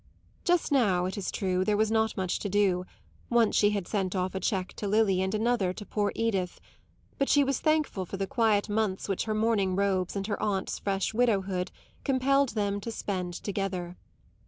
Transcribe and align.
Just 0.43 0.71
now, 0.71 1.05
it 1.05 1.15
is 1.15 1.29
true, 1.29 1.63
there 1.63 1.77
was 1.77 1.91
not 1.91 2.17
much 2.17 2.39
to 2.39 2.49
do 2.49 2.85
once 3.29 3.55
she 3.55 3.69
had 3.69 3.87
sent 3.87 4.15
off 4.15 4.33
a 4.33 4.39
cheque 4.39 4.73
to 4.77 4.87
Lily 4.87 5.21
and 5.21 5.35
another 5.35 5.73
to 5.73 5.85
poor 5.85 6.11
Edith; 6.15 6.59
but 7.19 7.29
she 7.29 7.43
was 7.43 7.59
thankful 7.59 8.07
for 8.07 8.17
the 8.17 8.25
quiet 8.25 8.67
months 8.67 9.07
which 9.07 9.25
her 9.25 9.35
mourning 9.35 9.75
robes 9.75 10.15
and 10.15 10.25
her 10.25 10.41
aunt's 10.41 10.79
fresh 10.79 11.13
widowhood 11.13 11.69
compelled 12.03 12.49
them 12.55 12.81
to 12.81 12.89
spend 12.91 13.35
together. 13.35 13.95